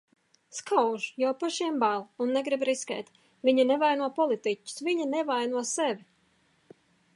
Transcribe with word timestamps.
Skauž, 0.59 1.03
jo 1.23 1.33
pašiem 1.43 1.75
bail 1.83 2.01
un 2.25 2.33
negrib 2.37 2.65
riskēt. 2.71 3.13
Viņi 3.49 3.67
nevaino 3.73 4.09
politiķus. 4.19 4.79
Viņi 4.91 5.09
nevaino 5.15 5.65
sevi. 5.77 6.09